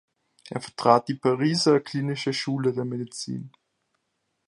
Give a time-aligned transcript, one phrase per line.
[0.49, 3.51] Er vertrat die Pariser klinische Schule der Medizin.